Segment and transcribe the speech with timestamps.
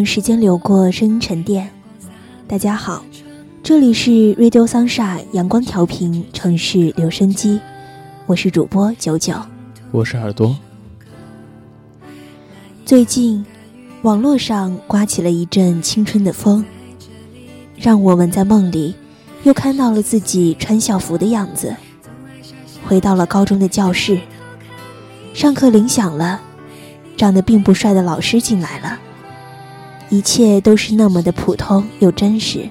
[0.00, 1.70] 让时间流过，声音沉淀。
[2.48, 3.04] 大家好，
[3.62, 7.60] 这里是 Radio Sunshine 阳光调频城市留声机，
[8.24, 9.34] 我是主播九九，
[9.90, 10.56] 我是耳朵。
[12.86, 13.44] 最近，
[14.00, 16.64] 网络上刮起了一阵青春的风，
[17.76, 18.94] 让我们在梦里
[19.42, 21.76] 又看到了自己穿校服的样子，
[22.86, 24.18] 回到了高中的教室，
[25.34, 26.40] 上课铃响了，
[27.18, 28.98] 长得并不帅的老师进来了。
[30.10, 32.68] 一切都是那么的普通又真实，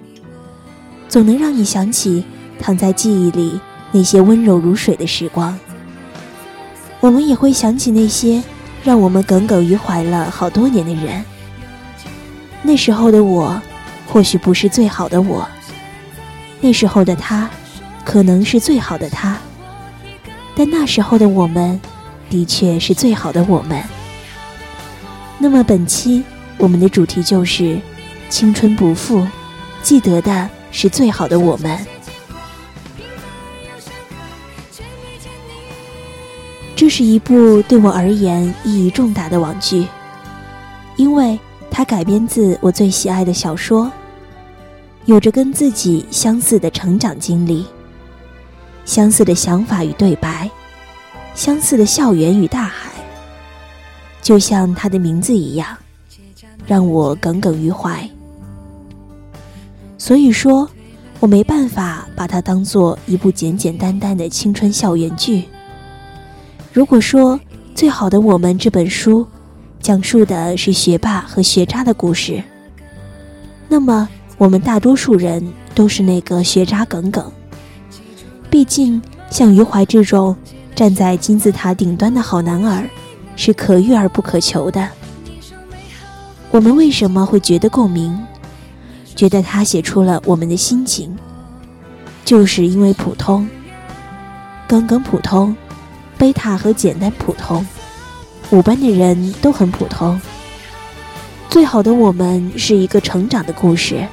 [1.08, 2.26] 总能让你想起
[2.60, 3.58] 躺在记忆里
[3.94, 5.58] 那些温柔如水的时光。
[7.00, 8.44] 我们也会想起那些
[8.84, 11.24] 让我们耿耿于怀了好多年的人。
[12.62, 13.62] 那时候的我，
[14.06, 15.48] 或许不是最好的我；
[16.60, 17.50] 那时候的他，
[18.04, 19.38] 可能是最好的他。
[20.58, 21.80] 但那时候的我们，
[22.30, 23.82] 的确是最好的我们。
[25.38, 26.22] 那么本期。
[26.60, 27.80] 我们的主题就是
[28.30, 29.26] 青春不负，
[29.82, 31.80] 记得的是最好的我们。
[36.76, 39.88] 这是一部对我而言意义重大的网剧，
[40.98, 41.40] 因为
[41.72, 43.90] 它改编自我最喜爱的小说，
[45.06, 47.66] 有着跟自己相似的成长经历，
[48.84, 50.50] 相似的想法与对白，
[51.36, 52.92] 相似的校园与大海，
[54.22, 55.78] 就像它的名字一样。
[56.70, 58.08] 让我耿耿于怀，
[59.98, 60.70] 所以说，
[61.20, 65.46] 我没办法把它当做一部简简单单的青春校园剧。
[66.72, 67.36] 如果说
[67.74, 69.26] 《最好的我们》这本书
[69.80, 72.44] 讲述的是学霸和学渣的故事，
[73.68, 75.44] 那么我们大多数人
[75.74, 77.32] 都是那个学渣耿耿。
[78.48, 80.36] 毕竟，像余淮这种
[80.76, 82.88] 站在金字塔顶端的好男儿，
[83.36, 84.88] 是可遇而不可求的。
[86.52, 88.18] 我们为什么会觉得共鸣？
[89.16, 91.16] 觉得他写出了我们的心情，
[92.26, 93.48] 就是因为普通，
[94.68, 95.56] 耿耿普通，
[96.18, 97.66] 贝塔和简单普通，
[98.50, 100.20] 五班的人都很普通。
[101.50, 104.08] 最好的我们是一个成长的故事，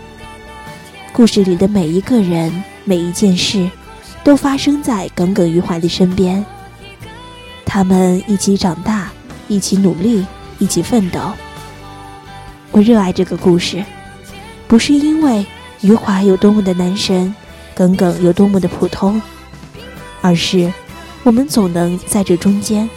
[1.13, 2.53] 故事里的每一个人、
[2.85, 3.71] 每一件事，
[4.25, 6.45] 都发生在耿耿于怀的身边。
[7.65, 9.11] 他们一起长大，
[9.49, 10.27] 一起努力，
[10.59, 11.21] 一起奋斗。
[12.73, 13.83] 我热爱这个故事，
[14.69, 15.47] 不是因为
[15.81, 17.35] 余华有多么的男神，
[17.75, 19.21] 耿耿有多么的普通，
[20.21, 20.71] 而是
[21.23, 22.89] 我们总能在这中间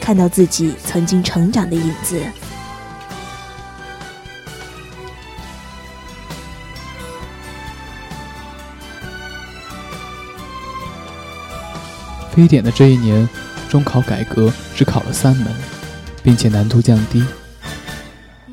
[0.00, 2.20] 看到自己曾经成长的影子。
[12.32, 13.28] 非典的这一年，
[13.68, 15.54] 中考改革只考了三门，
[16.22, 17.24] 并且难度降低。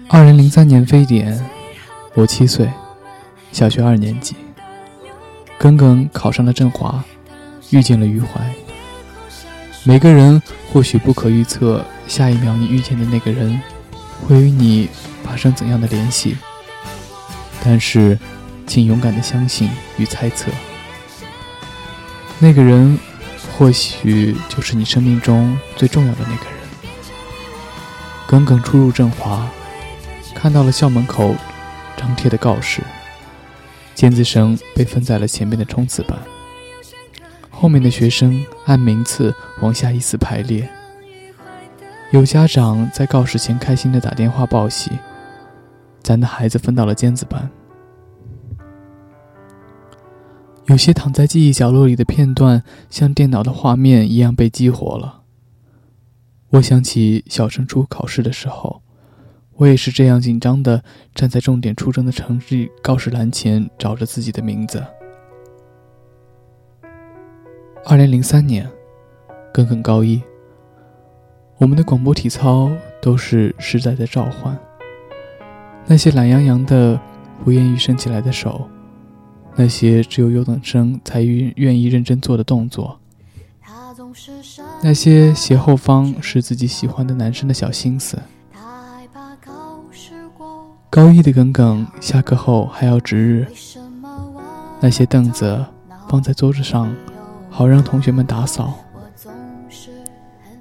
[0.10, 1.38] 二零零三年非典，
[2.14, 2.72] 我七岁，
[3.52, 4.38] 小学二年级。
[5.58, 7.04] 耿耿考上了振华，
[7.72, 8.40] 遇见了余淮。
[9.84, 13.60] 每个人或许不可预测下一秒你遇见的那个人
[14.26, 14.88] 会与你
[15.24, 16.38] 发生怎样的联系，
[17.62, 18.18] 但是，
[18.66, 20.50] 请勇敢的相信与猜测，
[22.40, 22.98] 那个人
[23.58, 26.54] 或许就是你生命中最重要的那个人。
[28.26, 29.46] 耿耿初入振华。
[30.38, 31.34] 看到了校门口
[31.98, 32.84] 张贴的告示，
[33.96, 36.16] 尖子生被分在了前面的冲刺班，
[37.50, 40.70] 后面的学生按名次往下依次排列。
[42.12, 44.92] 有家长在告示前开心地打电话报喜，
[46.04, 47.50] 咱的孩子分到了尖子班。
[50.68, 55.24] 有些躺在记忆角落里的片段，像电脑的画面一样被激活了。
[56.50, 58.84] 我想起小升初考试的时候，
[59.58, 60.84] 我也是这样紧张的
[61.16, 64.84] 站在重点出征的成绩告示栏前，找着自己的名字。
[67.84, 68.70] 二零零三年，
[69.52, 70.22] 耿耿高一。
[71.58, 72.70] 我们的广播体操
[73.02, 74.56] 都是时代的召唤。
[75.88, 77.00] 那些懒洋洋的、
[77.44, 78.70] 不愿意伸起来的手，
[79.56, 83.00] 那些只有优等生才愿意认真做的动作，
[84.84, 88.20] 那些斜后方是自己喜欢的男生的小心思。
[90.90, 93.48] 高一的耿耿下课后还要值日，
[94.80, 95.66] 那些凳子
[96.08, 96.96] 放在桌子上，
[97.50, 98.74] 好让同学们打扫。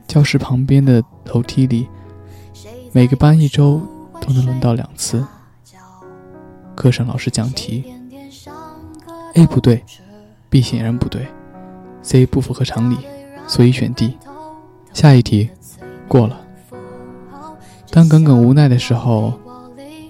[0.07, 1.03] 教室旁边的
[1.33, 1.89] 楼梯里，
[2.93, 3.81] 每个班一周
[4.21, 5.25] 都能轮到两次。
[6.75, 7.85] 课上老师讲题
[9.35, 9.85] ，A 不对
[10.51, 11.27] ，B 显然不对
[12.03, 12.99] ，C 不符合常理，
[13.47, 14.19] 所以选 D。
[14.93, 15.51] 下一题，
[16.09, 16.41] 过了。
[17.91, 19.33] 当耿耿无奈的时候，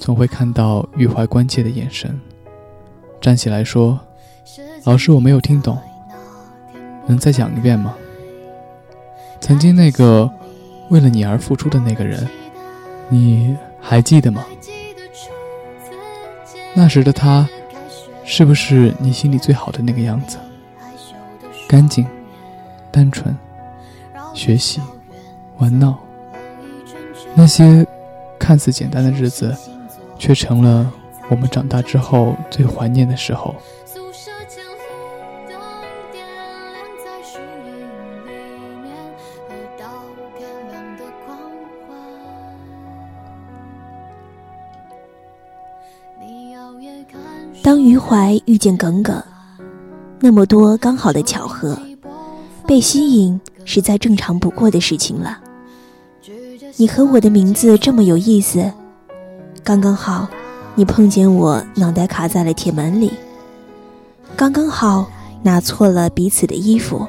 [0.07, 2.17] 总会看到郁怀关切的眼神，
[3.21, 3.99] 站起来说
[4.87, 5.77] ：“老师，我没有听懂，
[7.09, 7.93] 能再讲一遍吗？”
[9.43, 10.31] 曾经那个
[10.91, 12.25] 为了你而付出的那个人，
[13.09, 14.47] 你还记得吗？
[16.73, 17.45] 那时的他，
[18.23, 20.39] 是不是你心里最好的那个样子？
[21.67, 22.07] 干净、
[22.93, 23.37] 单纯、
[24.35, 24.81] 学习、
[25.59, 25.99] 玩闹，
[27.35, 27.85] 那些
[28.39, 29.53] 看似简单的日子，
[30.19, 30.93] 却成了
[31.29, 33.55] 我们长大之后最怀念的时候。
[47.63, 49.21] 当余淮遇见耿耿，
[50.21, 51.77] 那么多刚好的巧合，
[52.65, 55.41] 被吸引是再正常不过的事情了。
[56.77, 58.73] 你和我的名字这么有意思，
[59.67, 60.29] 刚刚好，
[60.77, 63.13] 你碰见我脑袋卡在了铁门里，
[64.37, 65.11] 刚刚好
[65.43, 67.05] 拿错了彼此的衣服，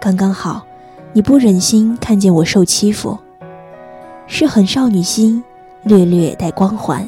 [0.00, 0.64] 刚刚好，
[1.12, 3.18] 你不忍心看见我受欺负，
[4.26, 5.44] 是很少女心，
[5.82, 7.06] 略略带光环。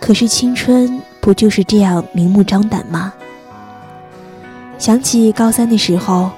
[0.00, 3.12] 可是青春不就是这样明目张胆吗？
[4.78, 6.30] 想起高三的时候，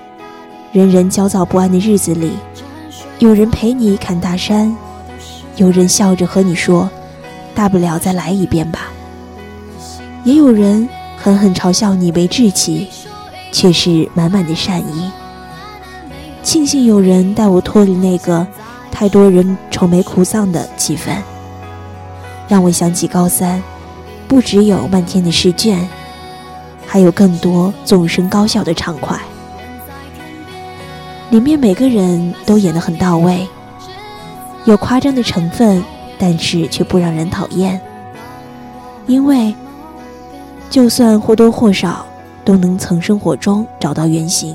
[0.72, 2.32] 人人焦躁不安的日子里，
[3.20, 4.76] 有人陪你砍大山，
[5.58, 6.88] 有人笑着和你说
[7.52, 8.92] ：“大不了再来一遍吧。”
[10.24, 12.88] 也有人狠狠嘲笑你没志气，
[13.50, 15.10] 却是满满的善意。
[16.44, 18.46] 庆幸有人带我脱离那个
[18.90, 21.10] 太多人愁眉苦丧的气氛。
[22.46, 23.60] 让我想起高三，
[24.28, 25.86] 不只有漫天的试卷，
[26.86, 29.18] 还有更多纵声高笑的畅快。
[31.30, 33.46] 里面每个人都演得很到位，
[34.68, 35.82] 有夸张的成分，
[36.18, 37.80] 但是却不让人讨厌。
[39.06, 39.54] 因为，
[40.68, 42.04] 就算或多或少
[42.44, 44.54] 都能从生活中找到原型。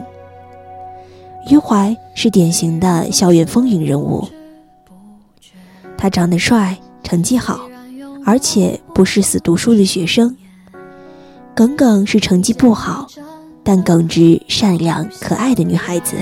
[1.50, 4.30] 余淮是典型的校园风云人物，
[5.98, 7.62] 他长得帅，成绩好。
[8.24, 10.38] 而且不是死读书的学生。
[11.56, 13.08] 耿耿是成绩不好，
[13.64, 16.18] 但耿直、善良、可爱的女孩子。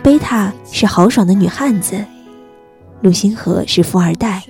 [0.00, 2.02] 贝塔是豪爽的女汉子。
[3.06, 4.42] 陆星河是富二代，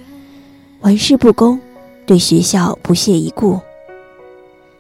[0.81, 1.61] 玩世不恭，
[2.07, 3.61] 对学校不屑一顾。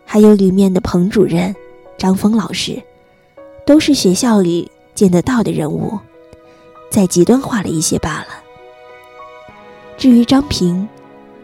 [0.02, 1.54] 还有里面的彭主任、
[1.98, 2.82] 张峰老师，
[3.66, 5.98] 都是学校里见得到的人物，
[6.88, 8.28] 再极端化了一些罢了。
[9.98, 10.88] 至于张平。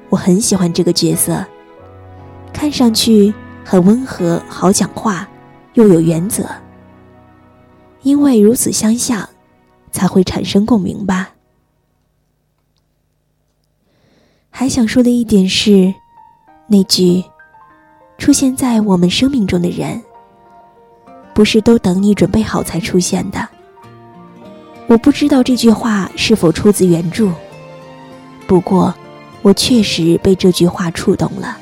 [0.08, 1.44] 我很喜欢这个角色，
[2.50, 5.28] 看上去很温和、好讲话，
[5.74, 6.46] 又有原则。
[8.02, 9.28] 因为如此相像，
[9.90, 11.30] 才会产生共鸣吧。
[14.52, 15.92] 还想说的一点是，
[16.68, 17.24] 那句
[18.18, 20.00] “出现在我们生命中的人，
[21.34, 23.48] 不是都等你准备好才出现的。”
[24.86, 27.32] 我不知道这句话是否出自原著，
[28.46, 28.94] 不过。
[29.44, 31.58] 我确实被这句话触动了。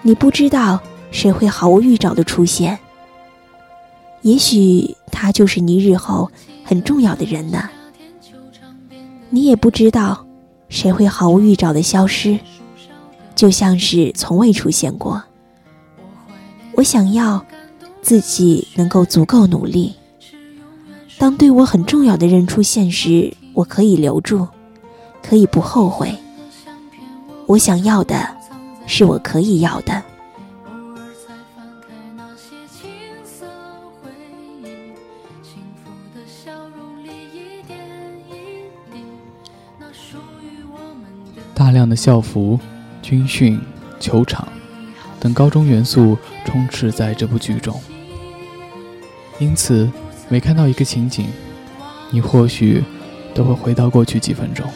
[0.00, 0.78] 你不知道
[1.10, 2.78] 谁会毫无预兆的出现，
[4.20, 6.30] 也许他就是你日后
[6.62, 7.68] 很重要的人呢。
[9.28, 10.24] 你也不知道
[10.72, 12.38] 谁会毫无预兆的消失，
[13.34, 15.22] 就像是从未出现过。
[16.72, 17.44] 我想要
[18.00, 19.94] 自己能够足够努力。
[21.18, 24.48] 当对我很重要的人出现时，我可以留住，
[25.22, 26.16] 可以不后悔。
[27.46, 28.26] 我想要的，
[28.86, 30.02] 是我可以要的。
[41.62, 42.58] 大量的校服、
[43.02, 43.56] 军训、
[44.00, 44.48] 球场
[45.20, 47.80] 等高中元素充斥在这部剧中，
[49.38, 49.88] 因此
[50.28, 51.28] 每看到一个情景，
[52.10, 52.82] 你或许
[53.32, 54.66] 都会回到过去几分钟，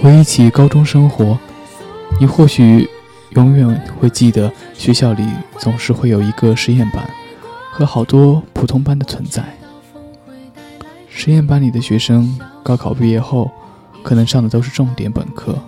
[0.00, 1.36] 回忆起高中生活。
[2.20, 2.88] 你或许
[3.30, 5.26] 永远会记得学校里
[5.58, 7.04] 总是会有一个实验班
[7.72, 9.42] 和好多普通班的存在。
[11.08, 13.50] 实验班里的学生高考毕业后。
[14.02, 15.58] 可能上的都是重点本科，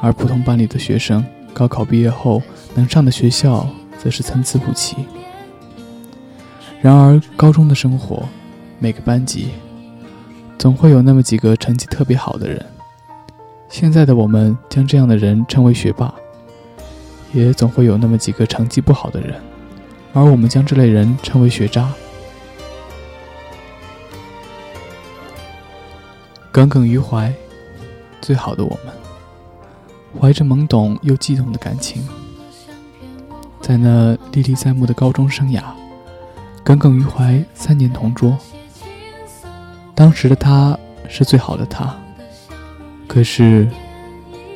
[0.00, 2.42] 而普通班里的学生高考毕业后
[2.74, 4.96] 能上的学校则是参差不齐。
[6.82, 8.28] 然而，高中的生活，
[8.78, 9.48] 每个班级
[10.58, 12.64] 总会有那么几个成绩特别好的人。
[13.68, 16.14] 现在的我们将这样的人称为学霸，
[17.32, 19.34] 也总会有那么几个成绩不好的人，
[20.12, 21.90] 而我们将这类人称为学渣。
[26.52, 27.32] 耿耿于怀。
[28.20, 28.94] 最好的我们，
[30.20, 32.06] 怀着懵懂又悸动的感情，
[33.60, 35.62] 在那历历在目的高中生涯，
[36.64, 38.36] 耿耿于怀三年同桌。
[39.94, 41.96] 当时的他是最好的他，
[43.06, 43.68] 可是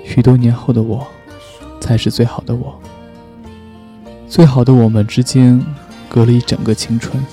[0.04, 1.06] 许多年后的我，
[1.80, 2.78] 才是最好的我。
[4.28, 5.64] 最好的我们之间，
[6.08, 7.24] 隔了一整个青春，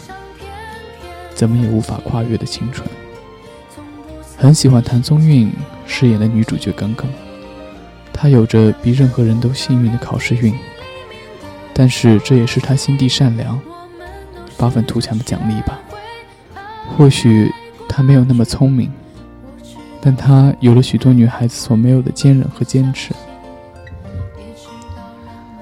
[1.36, 2.88] 怎么也无法跨越的青春。
[4.38, 5.51] 很喜欢谭松韵
[5.88, 7.10] 饰演的女主角耿耿，
[8.13, 10.53] 她有着比任何人都幸运的考试运，
[11.74, 13.60] 但是这也是她心地善良、
[14.58, 15.79] 发愤图强的奖励吧。
[16.96, 17.51] 或许
[17.88, 18.91] 她没有那么聪明，
[20.01, 23.13] 但她有了许多女孩子所没有的坚韧和坚持。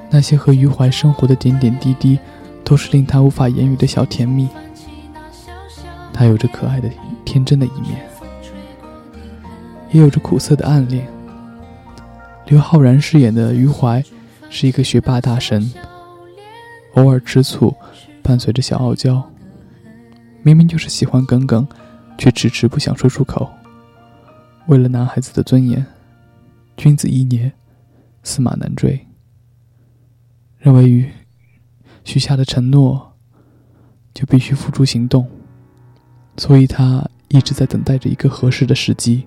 [0.10, 2.17] 那些和余淮生活的点点滴滴，
[2.63, 4.48] 都是令她无法言语的小甜蜜。
[6.13, 6.89] 她有着可爱的、
[7.24, 8.08] 天真的一面。
[9.92, 11.08] 也有着苦涩的暗恋。
[12.48, 14.04] 刘昊然饰演的余淮
[14.50, 15.72] 是一个学霸大神，
[16.94, 17.75] 偶尔吃醋，
[18.22, 19.24] 伴随着小傲娇。
[20.44, 21.68] 明明就是喜欢耿耿，
[22.18, 23.50] 却迟迟不想说出口。
[24.68, 25.84] 为了男孩子的尊严，
[26.77, 27.51] 君子一年，
[28.22, 29.08] 驷马难追。
[30.60, 31.10] 认为于
[32.04, 33.13] 许下的承诺，
[34.13, 35.27] 就必须付诸行动，
[36.38, 39.25] 所以他一直在等待着一个合适的时机。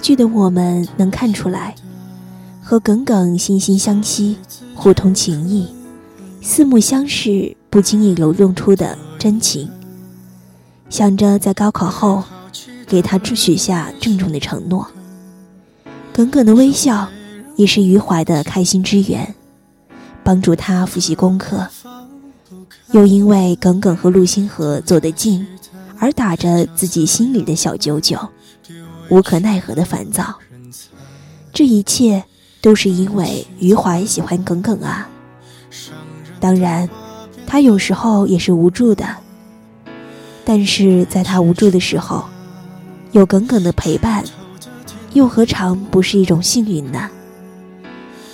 [0.00, 1.74] 剧的我们能看出来，
[2.62, 4.36] 和耿耿惺惺相惜，
[4.74, 5.68] 互通情谊，
[6.40, 9.70] 四目相视，不经意流露出的真情。
[10.88, 12.24] 想着在高考后
[12.86, 14.86] 给他许下郑重的承诺，
[16.12, 17.06] 耿耿的微笑
[17.54, 19.34] 也是余淮的开心之源，
[20.24, 21.68] 帮助他复习功课，
[22.90, 25.46] 又因为耿耿和陆星河走得近，
[25.98, 28.18] 而打着自己心里的小九九。
[29.10, 30.36] 无可奈何的烦躁，
[31.52, 32.24] 这一切
[32.62, 35.08] 都是因为余淮喜欢耿耿啊。
[36.38, 36.88] 当然，
[37.46, 39.04] 他有时候也是无助的，
[40.44, 42.24] 但是在他无助的时候，
[43.10, 44.24] 有耿耿的陪伴，
[45.12, 47.10] 又何尝不是一种幸运呢？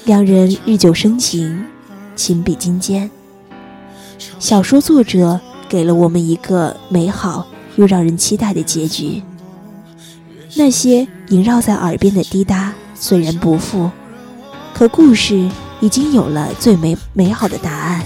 [0.05, 1.65] 两人日久生情，
[2.15, 3.11] 情比金坚。
[4.39, 9.23] 小说作者给了我们一个美好又让人期待的结局。
[10.59, 13.91] 那些萦绕在耳边的滴答虽然不复，
[14.73, 15.47] 可故事
[15.81, 18.03] 已经有了最美美好的答案。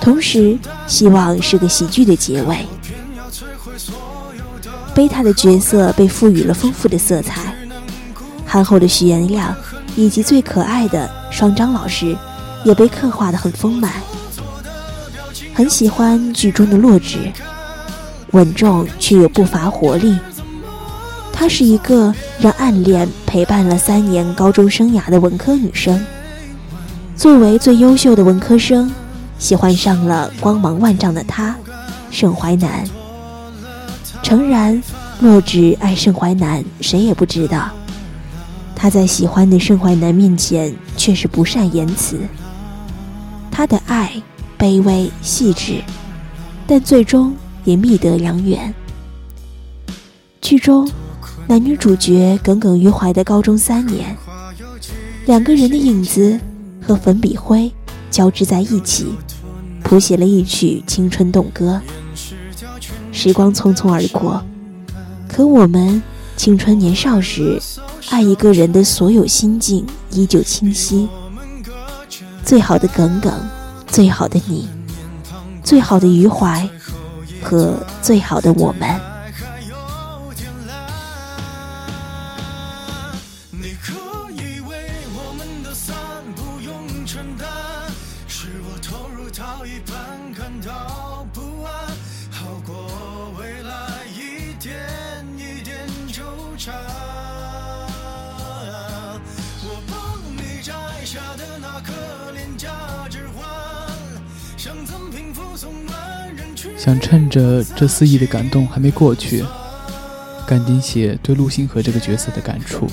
[0.00, 2.58] 同时，希望是个喜剧的结尾。
[4.94, 7.52] 贝塔的角色被赋予了丰富的色彩，
[8.46, 9.52] 憨厚的徐元亮
[9.96, 12.16] 以及最可爱的双张老师
[12.64, 13.90] 也被刻画的很丰满。
[15.52, 17.32] 很喜欢剧中的洛枳，
[18.30, 20.16] 稳重却又不乏活力。
[21.34, 26.02] 她是一个让暗恋陪伴了三年高中生涯的文科女生。
[27.16, 28.90] 作为最优秀的文科生，
[29.38, 31.54] 喜欢上了光芒万丈的他，
[32.10, 32.84] 盛淮南。
[34.22, 34.80] 诚然，
[35.20, 37.68] 洛枳爱盛淮南，谁也不知道。
[38.74, 42.18] 他在喜欢的盛淮南面前却是不善言辞。
[43.50, 44.12] 他的爱
[44.58, 45.82] 卑微细致，
[46.66, 48.72] 但最终也觅得良缘。
[50.40, 50.90] 剧中
[51.46, 54.16] 男女主角耿耿于怀的高中三年，
[55.26, 56.40] 两个人的影子
[56.80, 57.70] 和粉笔灰
[58.10, 59.14] 交织在一起，
[59.82, 61.80] 谱写了一曲青春动歌。
[63.12, 64.42] 时光匆匆而过，
[65.28, 66.02] 可我们
[66.36, 67.60] 青春年少时
[68.08, 71.06] 爱一个人的所有心境依旧清晰。
[72.42, 73.32] 最好的耿耿，
[73.86, 74.66] 最好的你，
[75.62, 76.66] 最好的余淮，
[77.42, 79.13] 和最好的我们。
[106.84, 109.42] 想趁着这肆意的感动还没过去，
[110.46, 112.86] 赶紧写对陆星河这个角色的感触。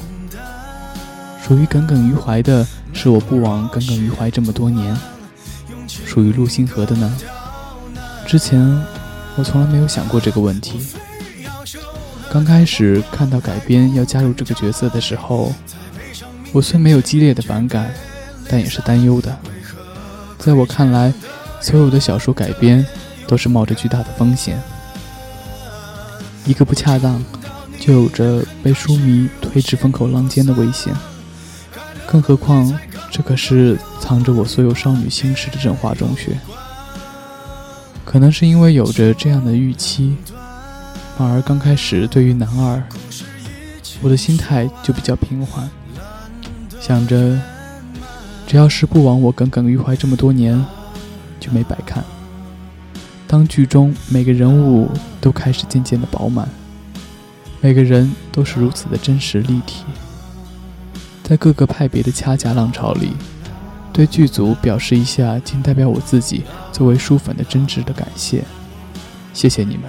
[1.46, 4.96] 属于耿耿于怀的是我不枉耿耿于怀这么多年。
[5.90, 7.18] 属于陆星河的呢？
[8.26, 8.62] 之前
[9.36, 10.80] 我从来没有想过这个问题。
[12.32, 15.54] 刚开始看到改编要加入这个角色的时候，
[16.54, 17.92] 我虽没有激烈的反感，
[18.48, 19.38] 但也是担忧的。
[20.40, 21.14] 在我看来，
[21.60, 22.86] 所有的小说改编。
[23.32, 24.62] 都是冒着巨大的风险，
[26.46, 27.24] 一个不恰当，
[27.80, 30.94] 就有着被书迷推至风口浪尖的危险。
[32.06, 32.78] 更何况，
[33.10, 36.38] 这可是藏着我所有少女心事的振华中学。
[38.04, 40.18] 可能是因为有着这样的预期，
[41.18, 42.84] 反而刚开始对于男二，
[44.02, 45.70] 我的心态就比较平缓，
[46.82, 47.40] 想着
[48.46, 50.66] 只要是不枉我耿耿于怀这么多年，
[51.40, 52.04] 就没白看。
[53.32, 54.90] 当剧中每个人物
[55.22, 56.50] 都开始渐渐的饱满，
[57.62, 59.86] 每个人都是如此的真实立体，
[61.24, 63.14] 在各个派别的掐架浪潮里，
[63.94, 68.44] 对剧组表示一下，仅代表我自己作为书粉的真挚的感谢，
[69.34, 69.84] 谢谢你们，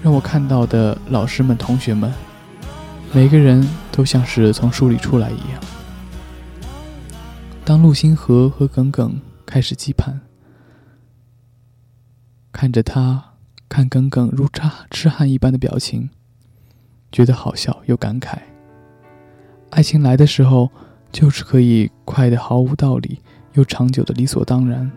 [0.00, 2.14] 让我看到的老师们、同学们，
[3.10, 5.60] 每个人都像是从书里出来一样。
[7.64, 10.27] 当陆星河和耿耿开始期盼。
[12.60, 13.34] 看着他，
[13.68, 16.10] 看耿耿如痴痴汉一般的表情，
[17.12, 18.36] 觉得好笑又感慨。
[19.70, 20.68] 爱情来的时候，
[21.12, 23.20] 就是可以快的毫无道理，
[23.52, 24.90] 又长久的理所当然。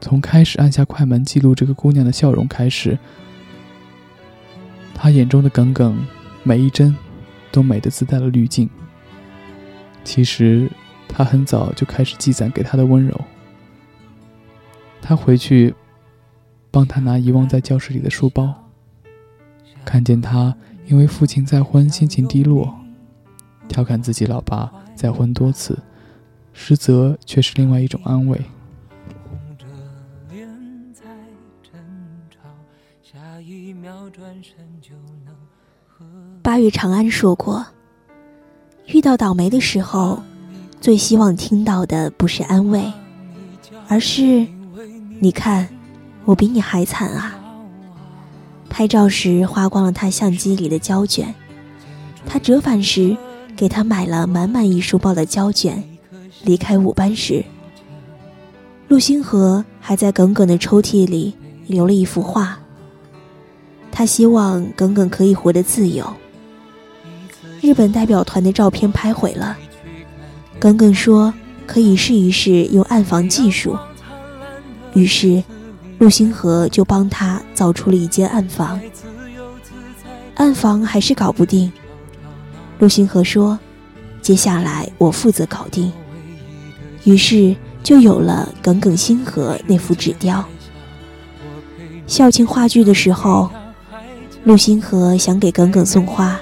[0.00, 2.98] 从开始按下快门记录这个姑娘的笑容开始，
[4.94, 6.02] 他眼中的耿耿，
[6.44, 6.96] 每一帧
[7.52, 8.70] 都美的自带了滤镜。
[10.02, 10.72] 其实，
[11.06, 13.20] 他很早就开始积攒给她的温柔。
[15.02, 15.74] 他回去。
[16.70, 18.54] 帮他拿遗忘在教室里的书包，
[19.84, 20.54] 看见他
[20.86, 22.74] 因为父亲再婚心情低落，
[23.68, 25.78] 调侃自己老爸再婚多次，
[26.52, 28.38] 实则却是另外一种安慰。
[36.42, 37.64] 八月长安说过，
[38.86, 40.22] 遇到倒霉的时候，
[40.80, 42.92] 最希望听到的不是安慰，
[43.88, 44.46] 而是
[45.20, 45.68] 你看。
[46.28, 47.40] 我比你还惨啊！
[48.68, 51.34] 拍照时花光了他相机里的胶卷，
[52.26, 53.16] 他折返时
[53.56, 55.82] 给他买了满满一书包的胶卷。
[56.42, 57.42] 离开五班时，
[58.88, 61.34] 陆星河还在耿耿的抽屉里
[61.66, 62.58] 留了一幅画。
[63.90, 66.06] 他希望耿耿可以活得自由。
[67.62, 69.56] 日本代表团的照片拍毁了，
[70.60, 71.32] 耿耿说
[71.66, 73.78] 可以试一试用暗房技术，
[74.92, 75.42] 于是。
[75.98, 78.80] 陆星河就帮他造出了一间暗房，
[80.36, 81.72] 暗房还是搞不定。
[82.78, 83.58] 陆星河说
[84.22, 85.92] ：“接下来我负责搞定。”
[87.02, 90.44] 于是就有了《耿耿星河》那幅纸雕。
[92.06, 93.50] 校庆话剧的时候，
[94.44, 96.38] 陆星河想给耿耿送花，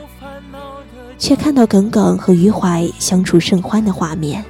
[1.16, 4.44] 却看到耿耿和余淮相处甚欢的画面。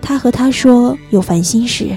[0.00, 1.94] 他和他说有烦心事。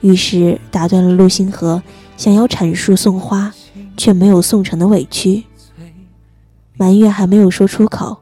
[0.00, 1.82] 于是打断了陆星河
[2.16, 3.52] 想要阐述送花
[3.96, 5.44] 却没有送成的委屈，
[6.76, 8.16] 埋怨还没有说出口，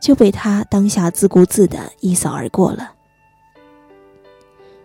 [0.00, 2.92] 就被他当下自顾自的一扫而过了。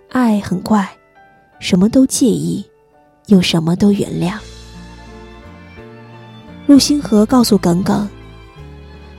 [0.10, 0.90] 爱很怪，
[1.60, 2.66] 什么都介意，
[3.28, 4.38] 又什么都原谅。
[6.68, 8.08] 陆星河告诉耿耿，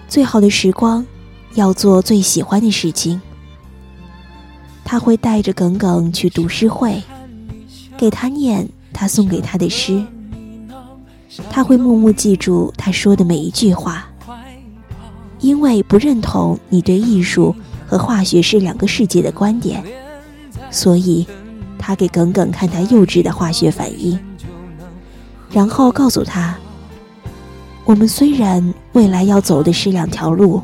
[0.08, 1.04] 最好的时光，
[1.54, 3.20] 要做最喜欢的事情。
[4.84, 7.02] 他会带着耿耿去读诗会，
[7.96, 10.04] 给他念他送给他的诗。
[11.50, 14.06] 他会默默记住他说的每一句话，
[15.40, 17.54] 因为不认同你对艺术
[17.88, 19.82] 和化学是两个世界的观点，
[20.70, 21.26] 所以
[21.78, 24.16] 他给耿耿看他幼稚的化学反应，
[25.50, 26.56] 然后告诉他：
[27.84, 30.62] 我们虽然未来要走的是两条路，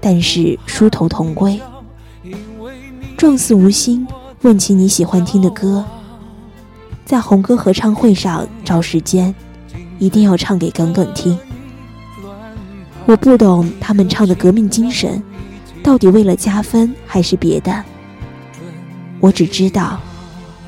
[0.00, 1.60] 但是殊途同归。
[3.20, 4.08] 撞死无心，
[4.40, 5.84] 问起你喜欢听的歌，
[7.04, 9.34] 在红歌合唱会上找时间，
[9.98, 11.38] 一定要唱给耿耿听。
[13.04, 15.22] 我不懂他们唱的革命精神，
[15.82, 17.84] 到底为了加分还是别的？
[19.20, 20.00] 我只知道，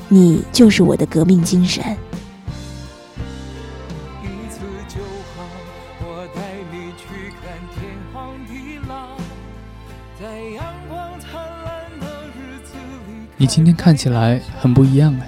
[0.07, 1.83] 你就是我的革命精神。
[10.21, 11.62] 在阳光灿烂
[13.35, 15.27] 你今天看起来很不一样哎！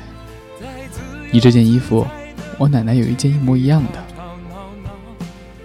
[1.32, 2.06] 你这件衣服，
[2.58, 4.04] 我奶奶有一件一模一样的。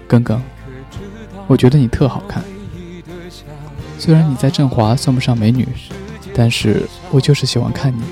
[0.09, 0.43] 耿耿，
[1.47, 2.43] 我觉得你特好看。
[3.99, 5.69] 虽然你在振华算不上美女，
[6.35, 8.03] 但是我就是喜欢看你。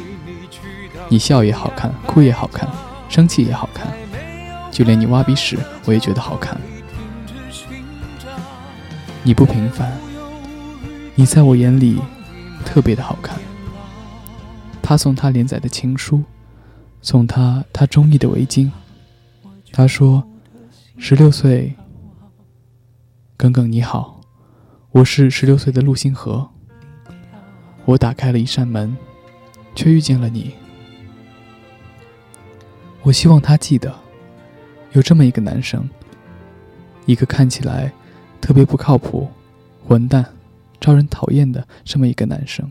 [1.09, 2.69] 你笑也好看，哭也好看，
[3.09, 3.91] 生气也好看，
[4.71, 6.61] 就连你挖鼻屎我也觉得好看。
[9.23, 9.91] 你不平凡，
[11.15, 11.99] 你在我眼里
[12.65, 13.37] 特别的好看。
[14.89, 16.25] 他送他连载的情书，
[17.03, 18.71] 送他他中意的围巾。
[19.71, 20.27] 他说
[20.97, 21.77] ：“十六岁，
[23.37, 24.19] 耿耿你好，
[24.93, 26.49] 我是十六岁的陆星河。
[27.85, 28.97] 我打开了一扇门，
[29.75, 30.55] 却遇见了你。
[33.03, 33.95] 我希望他记得，
[34.93, 35.87] 有这么一个男生，
[37.05, 37.93] 一个看起来
[38.41, 39.29] 特别不靠谱、
[39.87, 40.25] 混蛋、
[40.81, 42.67] 招人讨厌的这么一个男生。”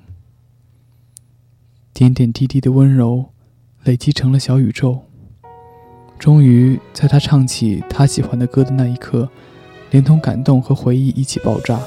[1.98, 3.26] 点点滴滴的温柔，
[3.84, 5.00] 累积成了小宇宙。
[6.20, 9.28] 终于，在他唱起他喜欢的歌的那一刻，
[9.90, 11.80] 连同感动和回忆一起爆炸。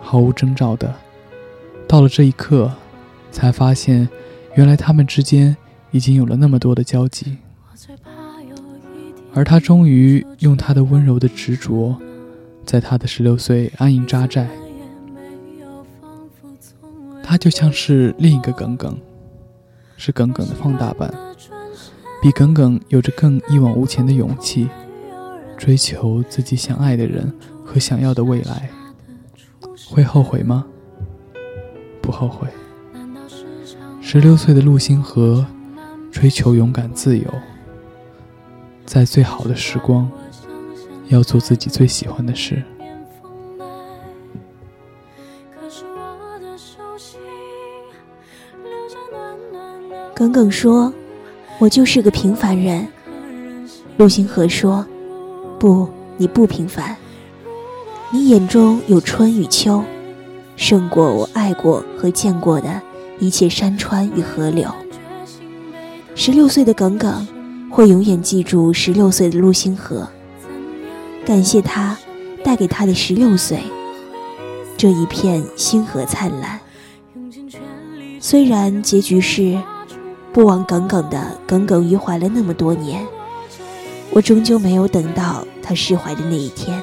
[0.00, 0.94] 毫无征兆的，
[1.86, 2.72] 到了这一刻，
[3.30, 4.08] 才发现，
[4.54, 5.54] 原来他们之间
[5.90, 7.36] 已经有了那么多的交集。
[9.34, 11.94] 而他终于用他的温柔的执着，
[12.64, 14.48] 在他的十六岁安营扎寨。
[17.30, 18.98] 他就像是另一个耿耿，
[19.96, 21.14] 是耿耿的放大版，
[22.20, 24.68] 比耿耿有着更一往无前的勇气，
[25.56, 27.32] 追求自己想爱的人
[27.64, 28.68] 和想要的未来。
[29.88, 30.66] 会后悔吗？
[32.02, 32.48] 不后悔。
[34.00, 35.46] 十六岁的陆星河，
[36.10, 37.32] 追求勇敢自由，
[38.84, 40.10] 在最好的时光，
[41.06, 42.60] 要做自己最喜欢的事。
[50.20, 50.92] 耿耿说
[51.58, 52.86] ：“我就是个平凡人。”
[53.96, 54.84] 陆星河说
[55.58, 56.94] ：“不，你不平凡。
[58.10, 59.82] 你眼中有春与秋，
[60.56, 62.82] 胜过我爱过和见过的
[63.18, 64.70] 一切山川与河流。”
[66.14, 67.26] 十六岁的耿耿
[67.70, 70.06] 会永远记住十六岁的陆星河，
[71.24, 71.96] 感谢他
[72.44, 73.60] 带给他的十六岁
[74.76, 76.60] 这一片星河灿烂。
[78.20, 79.58] 虽然结局是。
[80.32, 83.06] 不枉耿耿的耿耿于怀了那么多年，
[84.10, 86.82] 我终究没有等到他释怀的那一天。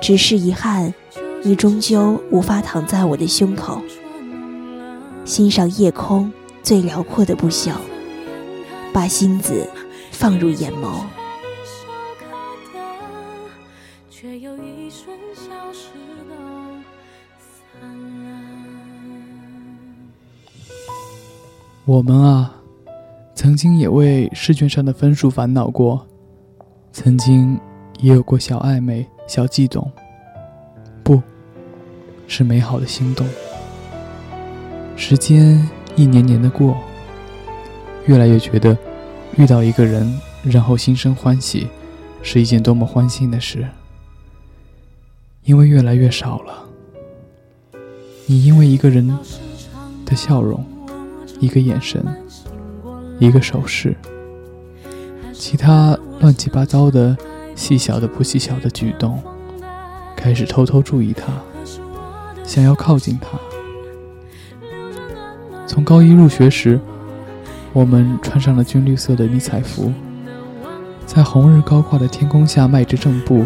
[0.00, 0.94] 只是遗憾，
[1.42, 3.82] 你终究无法躺在我的胸口，
[5.24, 7.72] 欣赏夜空最辽阔的不朽，
[8.92, 9.68] 把心子
[10.10, 11.04] 放入眼眸。
[14.10, 15.90] 却有一瞬消失
[16.28, 16.34] 都
[17.38, 18.47] 散了
[21.88, 22.54] 我们啊，
[23.34, 26.06] 曾经也为试卷上的分数烦恼过，
[26.92, 27.58] 曾经
[27.98, 29.90] 也有过小暧昧、小悸动，
[31.02, 31.22] 不
[32.26, 33.26] 是美好的心动。
[34.96, 36.76] 时间一年年的过，
[38.04, 38.76] 越来越觉得
[39.38, 41.68] 遇到一个人，然后心生欢喜，
[42.22, 43.66] 是一件多么欢欣的事。
[45.42, 46.68] 因为越来越少了，
[48.26, 49.08] 你因为一个人
[50.04, 50.62] 的笑容。
[51.40, 52.04] 一个眼神，
[53.18, 53.94] 一个手势，
[55.32, 57.16] 其他乱七八糟的、
[57.54, 59.22] 细小的不细小的举动，
[60.16, 61.26] 开始偷偷注意他，
[62.44, 63.38] 想要靠近他。
[65.66, 66.80] 从高一入学时，
[67.72, 69.92] 我们穿上了军绿色的迷彩服，
[71.06, 73.44] 在红日高挂的天空下迈着正步，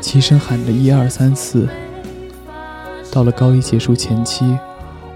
[0.00, 1.68] 齐声喊着一二三四。
[3.10, 4.56] 到了高一结束前期。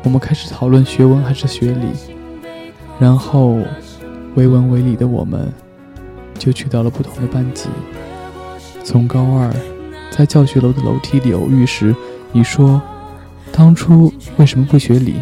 [0.04, 1.86] 我们开始讨论学文还是学理，
[2.98, 3.58] 然后
[4.34, 5.52] 为文为理的我们
[6.38, 7.68] 就去到了不同的班级。
[8.84, 9.54] 从高二
[10.10, 11.94] 在教学楼的楼梯里偶遇时，
[12.32, 12.82] 你说
[13.52, 15.14] 当初为什么不学理？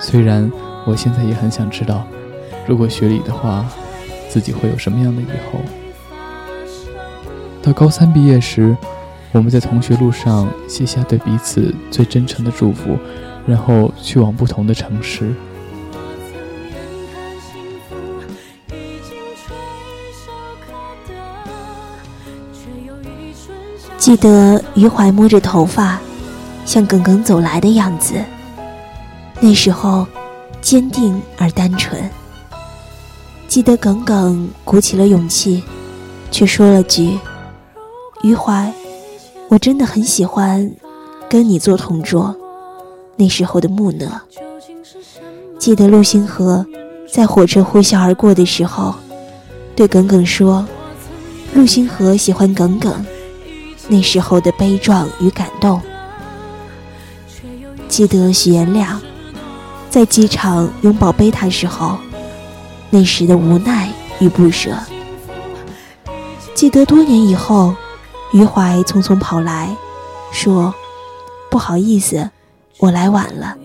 [0.00, 0.50] 虽然
[0.84, 2.04] 我现在也很想知道，
[2.66, 3.64] 如果学理的话，
[4.28, 5.60] 自己会有什么样的以后。
[7.62, 8.76] 到高三毕业时，
[9.30, 12.98] 我们在同学录上写下对彼此最真诚的祝福。
[13.46, 15.34] 然后去往不同的城市。
[23.96, 25.98] 记得余淮摸着头发，
[26.66, 28.22] 向耿耿走来的样子。
[29.40, 30.06] 那时候，
[30.60, 32.10] 坚定而单纯。
[33.48, 35.62] 记得耿耿鼓起了勇气，
[36.30, 37.18] 却说了句
[38.22, 38.70] ：“余淮，
[39.48, 40.70] 我真的很喜欢
[41.28, 42.36] 跟你做同桌。”
[43.16, 44.20] 那时候的木讷，
[45.58, 46.66] 记得陆星河
[47.12, 48.94] 在火车呼啸而过的时候，
[49.76, 50.66] 对耿耿说
[51.54, 53.04] ：“陆星河喜欢耿耿。”
[53.86, 55.80] 那时候的悲壮与感动。
[57.86, 59.00] 记得许颜亮
[59.88, 61.96] 在机场拥抱贝塔时候，
[62.90, 64.76] 那时的无奈与不舍。
[66.54, 67.74] 记得多年以后，
[68.32, 69.76] 余淮匆匆跑来，
[70.32, 70.74] 说
[71.48, 72.30] ：“不好意思。”
[72.78, 73.56] 我来晚了，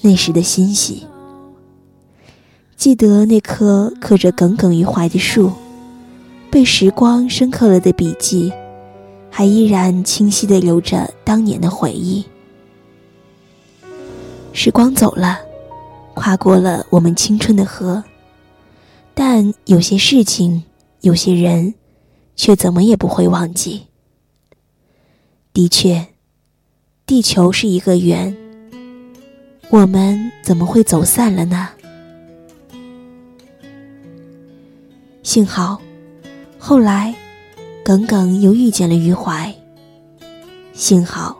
[0.00, 1.06] 那时的欣喜。
[2.76, 5.52] 记得那棵刻着耿耿于怀的树，
[6.50, 8.52] 被时光深刻了的笔记，
[9.30, 12.24] 还依然清晰的留着当年的回忆。
[14.52, 15.40] 时光走了，
[16.14, 18.04] 跨过了我们青春的河，
[19.12, 20.64] 但有些事情，
[21.00, 21.74] 有些人，
[22.36, 23.88] 却怎么也不会忘记。
[25.52, 26.13] 的确。
[27.06, 28.34] 地球是一个圆，
[29.68, 31.68] 我们怎么会走散了呢？
[35.22, 35.78] 幸好，
[36.58, 37.14] 后来，
[37.84, 39.54] 耿耿又遇见了余淮。
[40.72, 41.36] 幸好，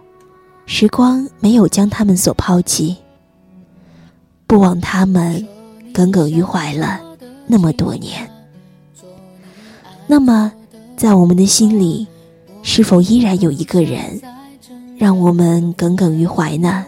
[0.66, 2.94] 时光没有将他们所抛弃。
[4.46, 5.48] 不枉他们
[5.94, 7.00] 耿耿于怀了
[7.46, 8.30] 那么多年。
[10.06, 10.52] 那么，
[10.94, 12.06] 在我们的心里，
[12.62, 14.20] 是否依然有一个人？
[14.96, 16.84] 让我们耿耿于怀呢。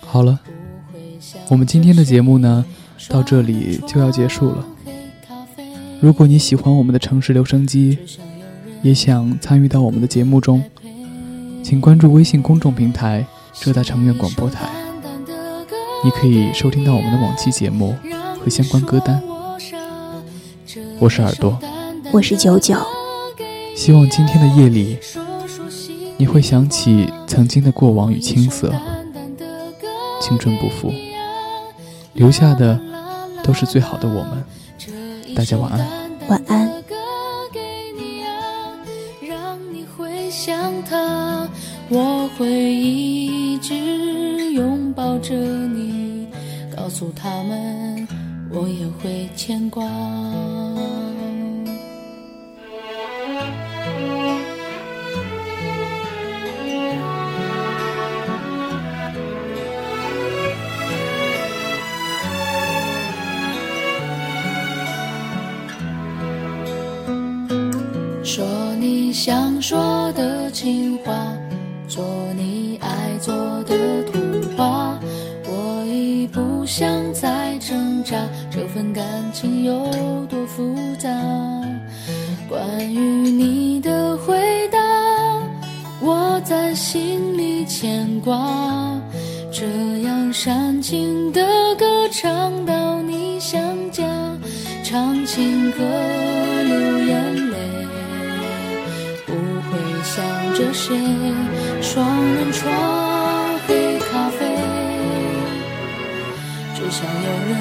[0.00, 0.38] 好了，
[1.48, 2.64] 我们今天的节目呢，
[3.08, 4.66] 到这里就要结束了。
[6.02, 7.96] 如果你喜欢我们的城市留声机，
[8.82, 10.60] 也想参与到我们的节目中，
[11.62, 14.68] 请关注微信公众平台“浙大成院广播台”，
[16.02, 17.94] 你可以收听到我们的往期节目
[18.40, 19.22] 和相关歌单。
[20.98, 21.56] 我是耳朵，
[22.10, 22.76] 我是九九。
[23.76, 24.98] 希望今天的夜里，
[26.16, 28.74] 你会想起曾经的过往与青涩，
[30.20, 30.92] 青春不复，
[32.14, 32.80] 留下的
[33.44, 34.44] 都是最好的我们。
[35.34, 36.72] 大家晚安，晚安。
[41.88, 43.74] 我会一直
[44.52, 46.26] 拥抱着你，
[46.74, 48.08] 告诉他们，
[48.50, 49.82] 我也会牵挂。
[69.12, 71.12] 想说的情话，
[71.86, 72.02] 做
[72.34, 72.88] 你爱
[73.20, 74.98] 做的童话。
[75.44, 78.16] 我已不想再挣扎，
[78.50, 79.84] 这份感情有
[80.26, 81.10] 多复杂？
[82.48, 84.78] 关于你的回答，
[86.00, 89.00] 我在心里牵挂。
[89.52, 89.66] 这
[90.04, 91.42] 样煽情的
[91.76, 94.04] 歌唱到你想家，
[94.82, 95.82] 唱情歌
[100.54, 100.96] 着谁？
[101.80, 102.72] 双人床，
[103.66, 104.46] 黑咖啡，
[106.74, 107.52] 只想有人，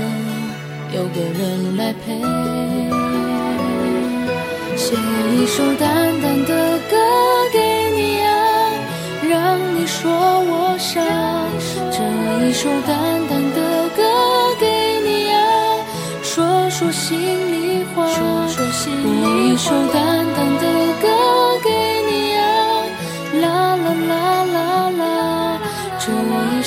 [0.94, 2.22] 有个人来陪。
[4.76, 4.96] 写
[5.36, 5.90] 一首淡
[6.22, 6.96] 淡的歌
[7.54, 7.58] 给
[7.96, 8.30] 你啊，
[9.30, 11.02] 让你说我傻。
[11.92, 11.98] 这
[12.46, 12.92] 一首淡
[13.30, 14.00] 淡的歌
[14.60, 14.66] 给
[15.06, 15.40] 你啊，
[16.24, 17.18] 说说心
[17.52, 18.08] 里话。
[18.08, 18.22] 说
[19.38, 20.21] 一首淡淡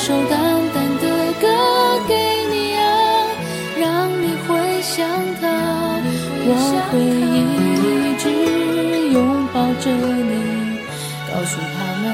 [0.06, 0.38] 首淡
[0.74, 1.48] 淡的歌
[2.06, 2.12] 给
[2.50, 2.84] 你啊，
[3.80, 5.08] 让你回想
[5.40, 5.42] 他，
[6.44, 6.52] 我
[6.90, 6.92] 会
[7.32, 7.34] 一
[8.18, 8.22] 直
[9.14, 10.30] 拥抱着你，
[11.26, 12.04] 告诉他们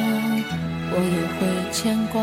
[0.92, 1.38] 我也会
[1.72, 2.22] 牵挂。